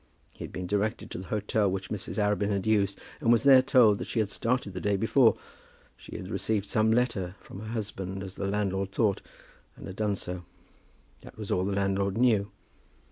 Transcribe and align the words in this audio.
He 0.33 0.43
had 0.43 0.51
been 0.51 0.65
directed 0.65 1.11
to 1.11 1.19
the 1.19 1.27
hotel 1.27 1.69
which 1.69 1.91
Mrs. 1.91 2.17
Arabin 2.17 2.49
had 2.49 2.65
used, 2.65 2.99
and 3.19 3.31
was 3.31 3.43
there 3.43 3.61
told 3.61 3.99
that 3.99 4.07
she 4.07 4.17
had 4.17 4.29
started 4.29 4.73
the 4.73 4.81
day 4.81 4.95
before. 4.97 5.37
She 5.95 6.15
had 6.15 6.27
received 6.27 6.65
some 6.67 6.91
letter, 6.91 7.35
from 7.39 7.59
her 7.59 7.67
husband 7.67 8.23
as 8.23 8.33
the 8.33 8.47
landlord 8.47 8.91
thought, 8.91 9.21
and 9.75 9.85
had 9.85 9.97
done 9.97 10.15
so. 10.15 10.43
That 11.21 11.37
was 11.37 11.51
all 11.51 11.65
the 11.65 11.75
landlord 11.75 12.17
knew. 12.17 12.49